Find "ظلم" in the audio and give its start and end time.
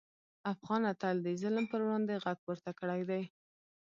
1.41-1.65